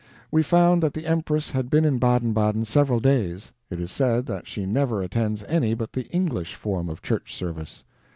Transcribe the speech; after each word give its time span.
We 0.31 0.41
found 0.41 0.81
that 0.81 0.93
the 0.95 1.05
Empress 1.05 1.51
had 1.51 1.69
been 1.69 1.85
in 1.85 1.99
Baden 1.99 2.33
Baden 2.33 2.65
several 2.65 2.99
days. 2.99 3.51
It 3.69 3.79
is 3.79 3.91
said 3.91 4.25
that 4.25 4.47
she 4.47 4.65
never 4.65 5.03
attends 5.03 5.43
any 5.47 5.75
but 5.75 5.93
the 5.93 6.07
English 6.07 6.55
form 6.55 6.89
of 6.89 7.03
church 7.03 7.35
service. 7.35 7.83